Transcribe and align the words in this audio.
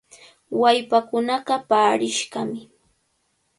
Wallpaakunaqa 0.61 1.55
paarishqami. 1.69 2.59